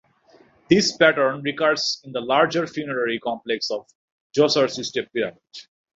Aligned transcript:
This 0.67 0.97
pattern 0.97 1.43
recurs 1.43 2.01
in 2.03 2.11
the 2.11 2.21
larger 2.21 2.65
funerary 2.65 3.19
complex 3.19 3.69
of 3.69 3.85
Djoser's 4.35 4.87
step 4.89 5.13
pyramid. 5.13 5.39